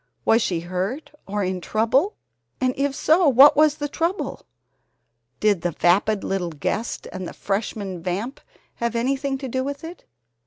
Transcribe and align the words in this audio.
Was 0.25 0.41
she 0.41 0.61
hurt 0.61 1.11
or 1.27 1.43
in 1.43 1.61
trouble, 1.61 2.15
and 2.59 2.73
if 2.75 2.95
so, 2.95 3.29
what 3.29 3.55
was 3.55 3.75
the 3.75 3.87
trouble? 3.87 4.47
Did 5.39 5.61
the 5.61 5.69
vapid 5.69 6.23
little 6.23 6.49
guest 6.49 7.05
and 7.11 7.27
the 7.27 7.33
Freshman 7.33 8.01
Vamp 8.01 8.39
have 8.77 8.95
anything 8.95 9.37
to 9.37 9.47
do 9.47 9.63
with 9.63 9.83
it? 9.83 10.05